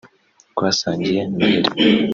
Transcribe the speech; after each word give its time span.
twasangiye 0.51 1.21
noheli 1.35 1.69